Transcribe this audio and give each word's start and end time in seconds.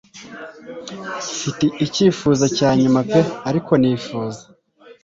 Mfite 1.33 1.65
icyifuzo 1.85 2.45
cya 2.57 2.69
nyuma 2.81 2.99
pe 3.11 3.21
ariko 3.49 3.71
nifuza 3.81 4.43